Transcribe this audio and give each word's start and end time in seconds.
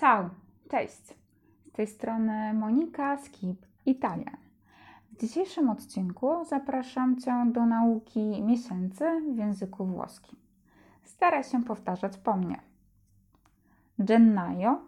Ciao, 0.00 0.30
cześć. 0.70 1.06
Z 1.66 1.72
tej 1.72 1.86
strony 1.86 2.54
Monika 2.54 3.18
Skip 3.18 3.66
Italian. 3.86 4.36
W 5.12 5.20
dzisiejszym 5.20 5.70
odcinku 5.70 6.44
zapraszam 6.44 7.20
Cię 7.20 7.46
do 7.52 7.66
nauki 7.66 8.42
miesięcy 8.42 9.04
w 9.32 9.36
języku 9.36 9.86
włoskim. 9.86 10.38
Staraj 11.04 11.44
się 11.44 11.64
powtarzać 11.64 12.18
po 12.18 12.36
mnie. 12.36 12.60
Gennaio, 13.98 14.80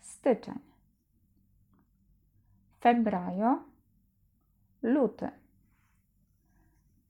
styczeń, 0.00 0.58
febbraio, 2.80 3.62
luty, 4.82 5.30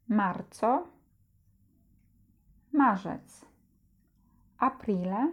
marco, 0.08 0.86
marzec, 2.72 3.44
aprile, 4.58 5.32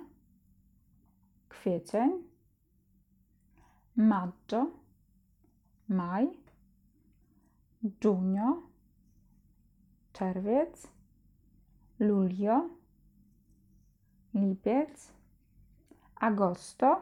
kwiecień, 1.65 2.23
maggio, 3.95 4.71
maj, 5.87 6.27
giugno, 8.01 8.61
czerwiec, 10.13 10.87
luglio, 11.99 12.69
lipiec, 14.33 15.13
agosto, 16.15 17.01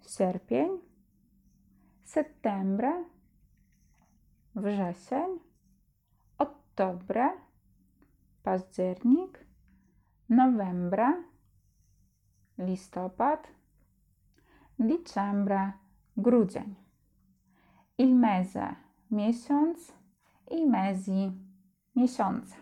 sierpień, 0.00 0.70
settembre, 2.04 3.04
wrzesień, 4.54 5.38
ottobre, 6.38 7.28
październik, 8.42 9.46
novembre, 10.28 11.33
listopad, 12.58 13.48
dicembre, 14.78 15.72
grudzień. 16.16 16.74
Il 17.98 18.16
mese, 18.16 18.74
miesiąc 19.10 19.92
i 20.50 20.66
mesi, 20.66 21.32
miesiące. 21.96 22.56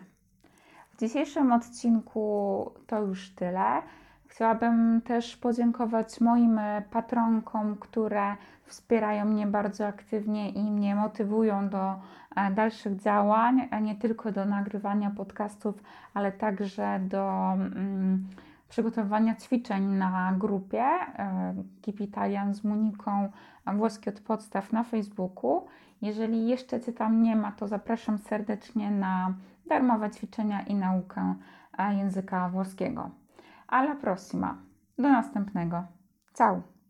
W 0.93 0.99
dzisiejszym 0.99 1.51
odcinku 1.51 2.71
to 2.87 3.01
już 3.01 3.35
tyle. 3.35 3.81
Chciałabym 4.27 5.01
też 5.01 5.37
podziękować 5.37 6.21
moim 6.21 6.59
patronkom, 6.91 7.75
które 7.75 8.35
wspierają 8.65 9.25
mnie 9.25 9.47
bardzo 9.47 9.87
aktywnie 9.87 10.49
i 10.49 10.71
mnie 10.71 10.95
motywują 10.95 11.69
do 11.69 11.95
e, 12.35 12.51
dalszych 12.51 12.95
działań, 12.95 13.69
nie 13.81 13.95
tylko 13.95 14.31
do 14.31 14.45
nagrywania 14.45 15.11
podcastów, 15.11 15.83
ale 16.13 16.31
także 16.31 16.99
do. 16.99 17.53
Mm, 17.53 18.27
przygotowania 18.73 19.35
ćwiczeń 19.35 19.83
na 19.83 20.33
grupie 20.37 20.83
e, 20.83 21.53
Keep 21.81 22.01
Italian 22.01 22.53
z 22.53 22.63
Moniką 22.63 23.31
Włoskie 23.75 24.11
od 24.11 24.19
podstaw 24.19 24.71
na 24.73 24.83
Facebooku. 24.83 25.65
Jeżeli 26.01 26.47
jeszcze 26.47 26.81
Cię 26.81 26.93
tam 26.93 27.21
nie 27.21 27.35
ma, 27.35 27.51
to 27.51 27.67
zapraszam 27.67 28.17
serdecznie 28.17 28.91
na 28.91 29.33
darmowe 29.65 30.11
ćwiczenia 30.11 30.61
i 30.61 30.75
naukę 30.75 31.35
e, 31.77 31.95
języka 31.95 32.49
włoskiego. 32.49 33.09
Alla 33.67 33.95
prossima. 33.95 34.57
Do 34.97 35.09
następnego. 35.09 35.83
Ciao! 36.33 36.82